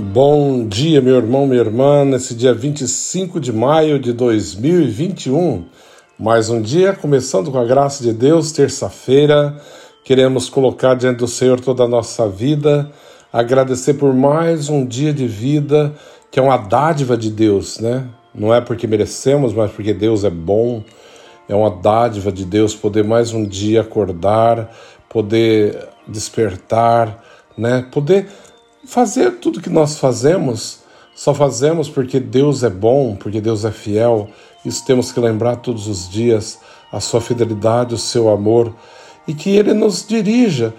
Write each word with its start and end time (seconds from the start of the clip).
Bom 0.00 0.66
dia, 0.66 0.98
meu 1.02 1.16
irmão, 1.16 1.46
minha 1.46 1.60
irmã, 1.60 2.06
nesse 2.06 2.34
dia 2.34 2.54
25 2.54 3.38
de 3.38 3.52
maio 3.52 3.98
de 3.98 4.14
2021. 4.14 5.66
Mais 6.18 6.48
um 6.48 6.62
dia, 6.62 6.94
começando 6.94 7.50
com 7.52 7.58
a 7.58 7.66
graça 7.66 8.02
de 8.02 8.10
Deus, 8.10 8.50
terça-feira. 8.50 9.60
Queremos 10.02 10.48
colocar 10.48 10.94
diante 10.94 11.18
do 11.18 11.28
Senhor 11.28 11.60
toda 11.60 11.84
a 11.84 11.88
nossa 11.88 12.26
vida, 12.26 12.90
agradecer 13.30 13.94
por 13.94 14.14
mais 14.14 14.70
um 14.70 14.86
dia 14.86 15.12
de 15.12 15.26
vida, 15.28 15.94
que 16.30 16.40
é 16.40 16.42
uma 16.42 16.56
dádiva 16.56 17.14
de 17.14 17.30
Deus, 17.30 17.78
né? 17.78 18.06
Não 18.34 18.54
é 18.54 18.60
porque 18.62 18.86
merecemos, 18.86 19.52
mas 19.52 19.70
porque 19.70 19.92
Deus 19.92 20.24
é 20.24 20.30
bom. 20.30 20.82
É 21.46 21.54
uma 21.54 21.70
dádiva 21.70 22.32
de 22.32 22.46
Deus 22.46 22.74
poder 22.74 23.04
mais 23.04 23.34
um 23.34 23.44
dia 23.44 23.82
acordar, 23.82 24.74
poder 25.10 25.76
despertar, 26.08 27.22
né? 27.56 27.86
Poder 27.92 28.26
fazer 28.90 29.38
tudo 29.38 29.60
que 29.60 29.70
nós 29.70 30.00
fazemos, 30.00 30.80
só 31.14 31.32
fazemos 31.32 31.88
porque 31.88 32.18
Deus 32.18 32.64
é 32.64 32.68
bom, 32.68 33.14
porque 33.14 33.40
Deus 33.40 33.64
é 33.64 33.70
fiel. 33.70 34.28
Isso 34.64 34.84
temos 34.84 35.12
que 35.12 35.20
lembrar 35.20 35.56
todos 35.56 35.86
os 35.86 36.10
dias, 36.10 36.58
a 36.90 36.98
sua 36.98 37.20
fidelidade, 37.20 37.94
o 37.94 37.98
seu 37.98 38.28
amor, 38.28 38.74
e 39.28 39.32
que 39.32 39.50
Ele 39.50 39.72
nos 39.72 40.04
dirija 40.04 40.74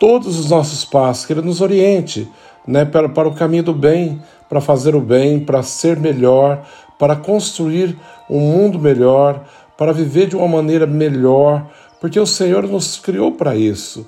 todos 0.00 0.36
os 0.36 0.50
nossos 0.50 0.84
passos, 0.84 1.24
que 1.24 1.32
Ele 1.32 1.42
nos 1.42 1.60
oriente 1.60 2.28
né, 2.66 2.84
para, 2.84 3.08
para 3.08 3.28
o 3.28 3.34
caminho 3.34 3.62
do 3.62 3.72
bem, 3.72 4.20
para 4.48 4.60
fazer 4.60 4.96
o 4.96 5.00
bem, 5.00 5.38
para 5.38 5.62
ser 5.62 5.96
melhor, 5.96 6.66
para 6.98 7.14
construir 7.14 7.96
um 8.28 8.40
mundo 8.40 8.80
melhor, 8.80 9.44
para 9.78 9.92
viver 9.92 10.26
de 10.26 10.34
uma 10.34 10.48
maneira 10.48 10.88
melhor, 10.88 11.70
porque 12.00 12.18
o 12.18 12.26
Senhor 12.26 12.66
nos 12.66 12.96
criou 12.96 13.30
para 13.30 13.54
isso. 13.54 14.04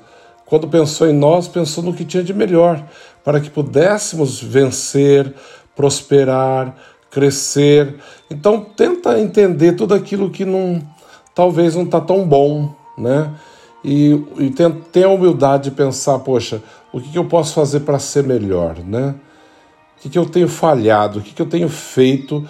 Quando 0.54 0.68
pensou 0.68 1.08
em 1.08 1.12
nós, 1.12 1.48
pensou 1.48 1.82
no 1.82 1.92
que 1.92 2.04
tinha 2.04 2.22
de 2.22 2.32
melhor, 2.32 2.80
para 3.24 3.40
que 3.40 3.50
pudéssemos 3.50 4.40
vencer, 4.40 5.34
prosperar, 5.74 6.76
crescer. 7.10 7.96
Então 8.30 8.60
tenta 8.60 9.18
entender 9.18 9.72
tudo 9.72 9.94
aquilo 9.94 10.30
que 10.30 10.44
não 10.44 10.80
talvez 11.34 11.74
não 11.74 11.82
está 11.82 12.00
tão 12.00 12.24
bom, 12.24 12.72
né? 12.96 13.34
E, 13.82 14.12
e 14.38 14.50
tem, 14.50 14.70
tem, 14.70 15.02
a 15.02 15.08
humildade 15.08 15.70
de 15.70 15.70
pensar, 15.72 16.20
poxa, 16.20 16.62
o 16.92 17.00
que, 17.00 17.10
que 17.10 17.18
eu 17.18 17.24
posso 17.24 17.52
fazer 17.52 17.80
para 17.80 17.98
ser 17.98 18.22
melhor, 18.22 18.76
né? 18.78 19.16
O 19.98 20.02
que, 20.02 20.08
que 20.08 20.18
eu 20.20 20.24
tenho 20.24 20.46
falhado, 20.46 21.18
o 21.18 21.22
que, 21.22 21.34
que 21.34 21.42
eu 21.42 21.46
tenho 21.46 21.68
feito, 21.68 22.48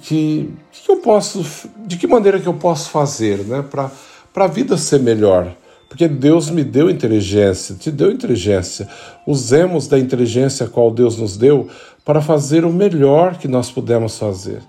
que, 0.00 0.50
que, 0.72 0.90
eu 0.90 0.96
posso, 1.02 1.44
de 1.84 1.98
que 1.98 2.06
maneira 2.06 2.40
que 2.40 2.48
eu 2.48 2.54
posso 2.54 2.88
fazer, 2.88 3.40
né? 3.40 3.62
Para 3.62 3.90
a 4.36 4.48
vida 4.48 4.78
ser 4.78 5.00
melhor. 5.00 5.54
Porque 5.92 6.08
Deus 6.08 6.48
me 6.48 6.64
deu 6.64 6.88
inteligência, 6.88 7.74
te 7.74 7.90
deu 7.90 8.10
inteligência. 8.10 8.88
Usemos 9.26 9.86
da 9.86 9.98
inteligência 9.98 10.66
qual 10.66 10.90
Deus 10.90 11.18
nos 11.18 11.36
deu 11.36 11.68
para 12.02 12.22
fazer 12.22 12.64
o 12.64 12.72
melhor 12.72 13.36
que 13.36 13.46
nós 13.46 13.70
pudemos 13.70 14.18
fazer. 14.18 14.62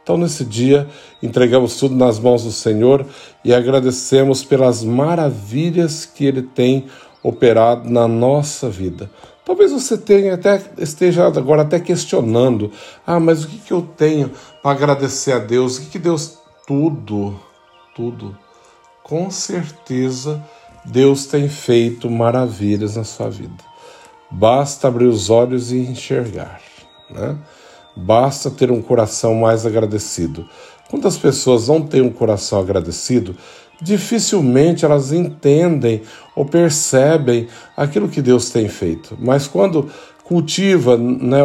Então, 0.00 0.16
nesse 0.16 0.44
dia, 0.44 0.86
entregamos 1.20 1.76
tudo 1.78 1.96
nas 1.96 2.20
mãos 2.20 2.44
do 2.44 2.52
Senhor 2.52 3.04
e 3.44 3.52
agradecemos 3.52 4.44
pelas 4.44 4.84
maravilhas 4.84 6.06
que 6.06 6.24
Ele 6.24 6.42
tem 6.42 6.86
operado 7.24 7.90
na 7.90 8.06
nossa 8.06 8.70
vida. 8.70 9.10
Talvez 9.44 9.72
você 9.72 9.98
tenha 9.98 10.34
até 10.34 10.62
esteja 10.78 11.26
agora 11.26 11.62
até 11.62 11.80
questionando: 11.80 12.70
ah, 13.04 13.18
mas 13.18 13.42
o 13.42 13.48
que, 13.48 13.58
que 13.58 13.72
eu 13.72 13.82
tenho 13.82 14.30
para 14.62 14.70
agradecer 14.70 15.32
a 15.32 15.40
Deus? 15.40 15.76
O 15.76 15.80
que, 15.80 15.86
que 15.88 15.98
Deus. 15.98 16.38
Tudo, 16.68 17.34
tudo. 17.96 18.38
Com 19.02 19.28
certeza 19.28 20.40
Deus 20.90 21.26
tem 21.26 21.48
feito 21.48 22.10
maravilhas 22.10 22.96
na 22.96 23.04
sua 23.04 23.28
vida. 23.28 23.64
Basta 24.30 24.88
abrir 24.88 25.06
os 25.06 25.28
olhos 25.28 25.70
e 25.70 25.76
enxergar. 25.78 26.60
Né? 27.10 27.36
Basta 27.94 28.50
ter 28.50 28.70
um 28.70 28.80
coração 28.80 29.34
mais 29.34 29.66
agradecido. 29.66 30.48
Quantas 30.90 31.18
pessoas 31.18 31.68
não 31.68 31.82
têm 31.82 32.00
um 32.00 32.10
coração 32.10 32.58
agradecido, 32.58 33.36
dificilmente 33.80 34.84
elas 34.84 35.12
entendem 35.12 36.02
ou 36.34 36.44
percebem 36.44 37.48
aquilo 37.76 38.08
que 38.08 38.22
Deus 38.22 38.50
tem 38.50 38.68
feito. 38.68 39.16
Mas 39.20 39.46
quando 39.46 39.90
cultiva 40.24 40.96
né, 40.96 41.42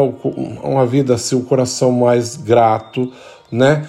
uma 0.64 0.86
vida 0.86 1.16
assim, 1.16 1.36
um 1.36 1.44
coração 1.44 1.92
mais 1.92 2.38
grato, 2.38 3.12
né, 3.52 3.88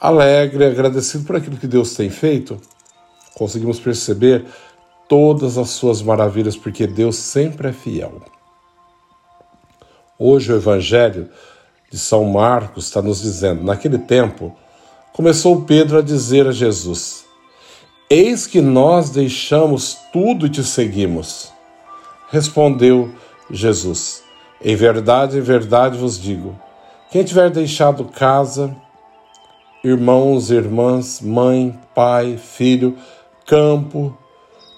alegre, 0.00 0.64
agradecido 0.64 1.24
por 1.24 1.36
aquilo 1.36 1.56
que 1.56 1.66
Deus 1.66 1.94
tem 1.94 2.10
feito, 2.10 2.58
conseguimos 3.34 3.78
perceber 3.78 4.46
todas 5.10 5.58
as 5.58 5.70
suas 5.70 6.00
maravilhas, 6.00 6.56
porque 6.56 6.86
Deus 6.86 7.16
sempre 7.16 7.70
é 7.70 7.72
fiel. 7.72 8.22
Hoje 10.16 10.52
o 10.52 10.56
Evangelho 10.56 11.28
de 11.90 11.98
São 11.98 12.24
Marcos 12.26 12.84
está 12.86 13.02
nos 13.02 13.20
dizendo: 13.20 13.64
naquele 13.64 13.98
tempo, 13.98 14.56
começou 15.12 15.62
Pedro 15.62 15.98
a 15.98 16.02
dizer 16.02 16.46
a 16.46 16.52
Jesus: 16.52 17.24
Eis 18.08 18.46
que 18.46 18.60
nós 18.60 19.10
deixamos 19.10 19.98
tudo 20.12 20.46
e 20.46 20.50
te 20.50 20.62
seguimos. 20.62 21.52
Respondeu 22.30 23.12
Jesus: 23.50 24.22
Em 24.62 24.76
verdade, 24.76 25.38
em 25.38 25.42
verdade 25.42 25.98
vos 25.98 26.20
digo: 26.22 26.54
quem 27.10 27.24
tiver 27.24 27.50
deixado 27.50 28.04
casa, 28.04 28.76
irmãos, 29.82 30.52
irmãs, 30.52 31.20
mãe, 31.20 31.76
pai, 31.96 32.36
filho, 32.36 32.96
campo, 33.44 34.16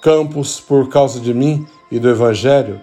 campos 0.03 0.59
por 0.59 0.89
causa 0.89 1.21
de 1.21 1.33
mim 1.33 1.65
e 1.89 2.01
do 2.01 2.11
Evangelho, 2.11 2.83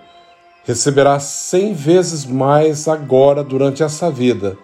receberá 0.63 1.19
cem 1.19 1.73
vezes 1.73 2.25
mais 2.25 2.87
agora 2.87 3.43
durante 3.43 3.83
essa 3.83 4.09
vida. 4.09 4.57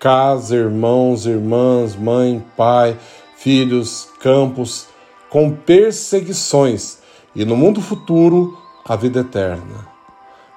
Casa, 0.00 0.56
irmãos, 0.56 1.24
irmãs, 1.24 1.94
mãe, 1.94 2.44
pai, 2.56 2.98
filhos, 3.36 4.08
campos, 4.18 4.88
com 5.30 5.52
perseguições, 5.52 6.98
e 7.36 7.44
no 7.44 7.56
mundo 7.56 7.80
futuro 7.80 8.58
a 8.84 8.96
vida 8.96 9.20
eterna. 9.20 9.88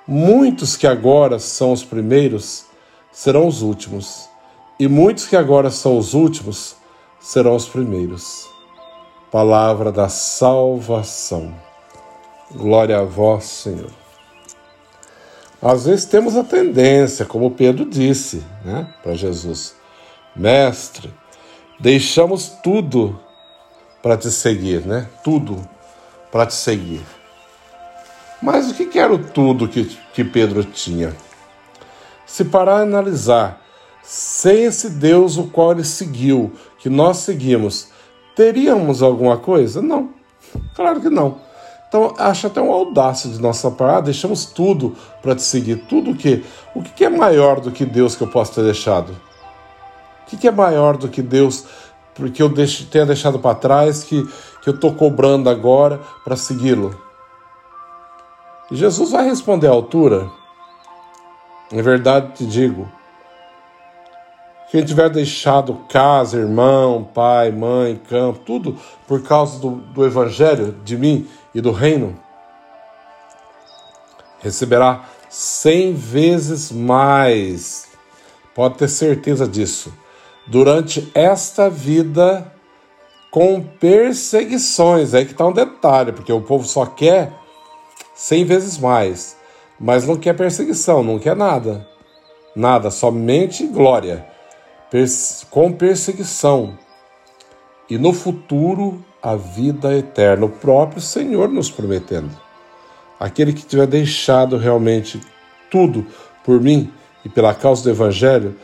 Muitos 0.08 0.76
que 0.76 0.88
agora 0.88 1.38
são 1.38 1.72
os 1.72 1.84
primeiros 1.84 2.66
serão 3.12 3.48
os 3.48 3.62
últimos, 3.62 4.28
e 4.80 4.88
muitos 4.88 5.28
que 5.28 5.36
agora 5.36 5.70
são 5.70 5.98
os 5.98 6.16
últimos 6.16 6.76
serão 7.20 7.56
os 7.56 7.68
primeiros 7.68 8.55
palavra 9.36 9.92
da 9.92 10.08
salvação. 10.08 11.54
Glória 12.54 13.00
a 13.00 13.04
vós, 13.04 13.44
Senhor. 13.44 13.92
Às 15.62 15.88
vezes 15.88 16.06
temos 16.06 16.38
a 16.38 16.44
tendência, 16.46 17.26
como 17.26 17.52
Pedro 17.52 17.84
disse 17.84 18.42
né, 18.64 18.88
para 19.04 19.14
Jesus: 19.14 19.76
Mestre, 20.34 21.14
deixamos 21.78 22.48
tudo 22.64 23.20
para 24.02 24.16
te 24.16 24.32
seguir, 24.32 24.86
né? 24.86 25.10
Tudo 25.22 25.68
para 26.32 26.46
te 26.46 26.54
seguir. 26.54 27.02
Mas 28.42 28.72
o 28.72 28.74
que 28.74 28.98
era 28.98 29.14
o 29.14 29.20
tudo 29.20 29.68
que, 29.68 29.84
que 30.14 30.24
Pedro 30.24 30.64
tinha? 30.64 31.14
Se 32.26 32.46
parar 32.46 32.78
a 32.78 32.84
analisar, 32.84 33.62
sem 34.02 34.64
esse 34.64 34.90
Deus 34.92 35.36
o 35.36 35.48
qual 35.48 35.74
ele 35.74 35.84
seguiu, 35.84 36.54
que 36.80 36.90
nós 36.90 37.18
seguimos, 37.18 37.94
teríamos 38.36 39.02
alguma 39.02 39.38
coisa? 39.38 39.82
Não, 39.82 40.10
claro 40.76 41.02
que 41.02 41.10
não. 41.10 41.38
Então, 41.88 42.14
acho 42.18 42.48
até 42.48 42.60
uma 42.60 42.74
audácia 42.74 43.30
de 43.30 43.42
nossa 43.42 43.72
parte, 43.72 43.98
ah, 43.98 44.02
deixamos 44.02 44.46
tudo 44.46 44.96
para 45.22 45.36
te 45.36 45.44
seguir. 45.44 45.86
Tudo 45.88 46.12
o 46.12 46.16
quê? 46.16 46.44
O 46.76 46.82
que 46.82 47.06
é 47.06 47.10
maior 47.10 47.62
do 47.62 47.72
que 47.72 47.86
Deus 47.86 48.16
que 48.16 48.24
eu 48.24 48.28
posso 48.28 48.54
ter 48.56 48.64
deixado? 48.64 49.16
O 50.22 50.38
que 50.38 50.48
é 50.48 50.52
maior 50.52 50.98
do 50.98 51.08
que 51.08 51.22
Deus 51.22 51.66
porque 52.16 52.42
eu 52.42 52.52
tenha 52.90 53.06
deixado 53.06 53.38
para 53.38 53.56
trás, 53.56 54.04
que, 54.04 54.26
que 54.62 54.70
eu 54.70 54.74
estou 54.74 54.94
cobrando 54.94 55.50
agora 55.50 56.00
para 56.24 56.36
segui-lo? 56.36 57.00
E 58.72 58.76
Jesus 58.76 59.12
vai 59.12 59.26
responder 59.26 59.68
à 59.68 59.72
altura. 59.72 60.30
Em 61.72 61.82
verdade 61.82 62.34
te 62.34 62.46
digo, 62.46 62.90
quem 64.76 64.84
tiver 64.84 65.10
deixado 65.10 65.86
casa, 65.88 66.38
irmão, 66.38 67.10
pai, 67.14 67.50
mãe, 67.50 67.98
campo, 68.10 68.42
tudo 68.46 68.78
por 69.08 69.24
causa 69.24 69.58
do, 69.58 69.78
do 69.78 70.06
Evangelho 70.06 70.76
de 70.84 70.98
mim 70.98 71.26
e 71.54 71.62
do 71.62 71.72
reino, 71.72 72.20
receberá 74.42 75.06
cem 75.30 75.94
vezes 75.94 76.74
mais. 76.74 77.88
Pode 78.54 78.76
ter 78.76 78.90
certeza 78.90 79.48
disso. 79.48 79.94
Durante 80.46 81.10
esta 81.16 81.70
vida 81.70 82.52
com 83.32 83.62
perseguições. 83.62 85.14
É 85.14 85.20
aí 85.20 85.26
que 85.26 85.32
está 85.32 85.48
um 85.48 85.54
detalhe, 85.54 86.12
porque 86.12 86.34
o 86.34 86.42
povo 86.42 86.68
só 86.68 86.86
quer 86.86 87.32
cem 88.14 88.44
vezes 88.44 88.78
mais, 88.78 89.38
mas 89.80 90.06
não 90.06 90.18
quer 90.18 90.36
perseguição, 90.36 91.02
não 91.02 91.18
quer 91.18 91.34
nada. 91.34 91.88
Nada, 92.54 92.92
somente 92.92 93.66
glória 93.68 94.35
com 95.50 95.74
perseguição, 95.74 96.78
e 97.90 97.98
no 97.98 98.14
futuro 98.14 99.04
a 99.22 99.36
vida 99.36 99.94
eterna, 99.94 100.46
o 100.46 100.50
próprio 100.50 101.02
Senhor 101.02 101.50
nos 101.50 101.70
prometendo. 101.70 102.32
Aquele 103.20 103.52
que 103.52 103.66
tiver 103.66 103.88
deixado 103.88 104.58
realmente 104.58 105.20
tudo 105.70 106.08
por 106.46 106.62
mim 106.62 106.94
e 107.26 107.30
pela 107.30 107.54
causa 107.54 107.84
do 107.84 107.90
Evangelho, 107.90 108.56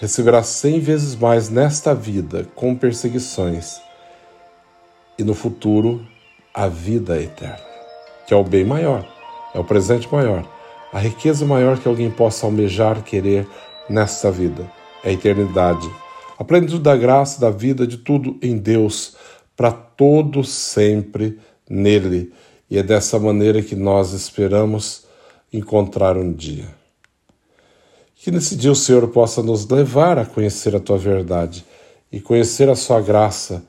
receberá 0.00 0.42
cem 0.42 0.80
vezes 0.80 1.14
mais 1.14 1.50
nesta 1.50 1.94
vida, 1.94 2.48
com 2.54 2.74
perseguições, 2.74 3.78
e 5.18 5.22
no 5.22 5.34
futuro 5.34 6.06
a 6.54 6.66
vida 6.66 7.20
eterna, 7.20 7.60
que 8.26 8.32
é 8.32 8.36
o 8.36 8.44
bem 8.44 8.64
maior, 8.64 9.06
é 9.54 9.58
o 9.58 9.64
presente 9.64 10.10
maior, 10.10 10.48
a 10.92 10.98
riqueza 10.98 11.44
maior 11.44 11.78
que 11.78 11.88
alguém 11.88 12.10
possa 12.10 12.46
almejar, 12.46 13.02
querer 13.02 13.46
nesta 13.88 14.30
vida 14.30 14.64
é 15.04 15.10
a 15.10 15.12
eternidade. 15.12 15.88
A 16.38 16.42
plenitude 16.42 16.82
da 16.82 16.96
graça, 16.96 17.40
da 17.40 17.50
vida, 17.50 17.86
de 17.86 17.98
tudo 17.98 18.36
em 18.42 18.56
Deus, 18.56 19.16
para 19.56 19.70
todo 19.70 20.42
sempre 20.42 21.38
nele. 21.68 22.32
E 22.68 22.78
é 22.78 22.82
dessa 22.82 23.18
maneira 23.18 23.62
que 23.62 23.76
nós 23.76 24.12
esperamos 24.12 25.04
encontrar 25.52 26.16
um 26.16 26.32
dia. 26.32 26.66
Que 28.16 28.30
nesse 28.30 28.56
dia 28.56 28.72
o 28.72 28.76
Senhor 28.76 29.06
possa 29.08 29.42
nos 29.42 29.68
levar 29.68 30.18
a 30.18 30.24
conhecer 30.24 30.74
a 30.74 30.80
tua 30.80 30.96
verdade 30.96 31.64
e 32.10 32.20
conhecer 32.20 32.68
a 32.68 32.74
sua 32.74 33.00
graça 33.00 33.62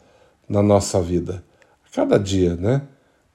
na 0.47 0.63
nossa 0.63 1.01
vida. 1.01 1.43
A 1.85 1.93
cada 1.93 2.17
dia, 2.17 2.55
né? 2.55 2.81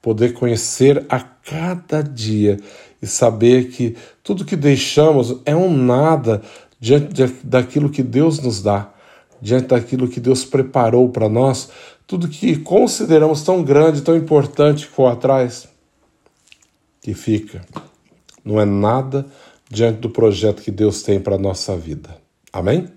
Poder 0.01 0.33
conhecer 0.33 1.05
a 1.09 1.21
cada 1.21 2.03
dia 2.03 2.59
e 3.03 3.07
saber 3.07 3.69
que 3.69 3.97
tudo 4.23 4.45
que 4.45 4.57
deixamos 4.57 5.37
é 5.45 5.55
um 5.55 5.71
nada 5.77 6.43
diante 6.81 7.23
daquilo 7.45 7.91
que 7.91 8.03
Deus 8.03 8.41
nos 8.41 8.63
dá, 8.63 8.91
diante 9.41 9.69
daquilo 9.69 10.09
que 10.09 10.19
Deus 10.19 10.45
preparou 10.45 11.11
para 11.11 11.29
nós, 11.29 11.69
tudo 12.07 12.27
que 12.27 12.57
consideramos 12.57 13.43
tão 13.43 13.63
grande, 13.63 14.03
tão 14.03 14.17
importante 14.17 14.87
que 14.87 14.93
for 14.93 15.13
atrás, 15.13 15.69
que 17.03 17.13
fica. 17.15 17.61
Não 18.45 18.59
é 18.59 18.65
nada 18.65 19.27
diante 19.71 20.01
do 20.01 20.11
projeto 20.11 20.63
que 20.63 20.71
Deus 20.71 21.03
tem 21.03 21.21
para 21.21 21.37
a 21.37 21.39
nossa 21.39 21.77
vida. 21.77 22.17
Amém? 22.53 22.89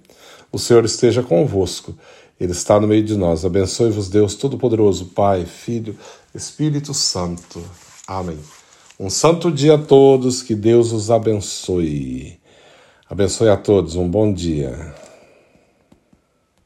O 0.51 0.57
Senhor 0.57 0.86
esteja 0.86 1.21
convosco. 1.21 1.95
Ele 2.39 2.51
está 2.51 2.79
no 2.79 2.88
meio 2.88 3.03
de 3.03 3.15
nós. 3.15 3.45
Abençoe-vos, 3.45 4.09
Deus 4.09 4.36
Todo-Poderoso, 4.36 5.07
Pai, 5.07 5.45
Filho, 5.45 5.95
Espírito 6.33 6.94
Santo. 6.94 7.63
Amém. 8.07 8.39
Um 9.00 9.09
santo 9.09 9.51
dia 9.51 9.75
a 9.75 9.77
todos, 9.77 10.41
que 10.41 10.56
Deus 10.56 10.91
os 10.91 11.12
abençoe. 11.12 12.39
Abençoe 13.13 13.48
a 13.48 13.56
todos, 13.56 13.95
um 13.95 14.10
bom 14.10 14.33
dia. 14.33 14.92